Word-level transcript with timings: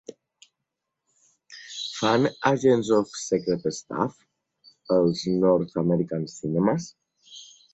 Fan 1.99 2.21
"Agents 2.51 2.89
of 2.99 3.05
Secret 3.27 3.61
Stuff" 3.71 4.15
als 4.87 5.27
North 5.27 5.75
American 5.77 6.25
Cinemas? 6.27 6.95